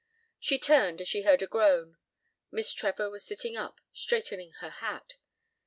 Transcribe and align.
She 0.39 0.57
turned 0.57 0.99
as 0.99 1.07
she 1.07 1.21
heard 1.21 1.43
a 1.43 1.45
groan. 1.45 1.95
Miss 2.49 2.73
Trevor 2.73 3.11
was 3.11 3.23
sitting 3.23 3.55
up, 3.55 3.79
straightening 3.93 4.53
her 4.53 4.71
hat. 4.71 5.17